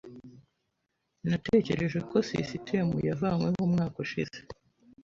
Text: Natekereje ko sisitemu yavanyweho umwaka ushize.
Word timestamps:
Natekereje 1.29 1.99
ko 2.09 2.17
sisitemu 2.27 2.95
yavanyweho 3.07 3.59
umwaka 3.67 3.97
ushize. 4.05 4.37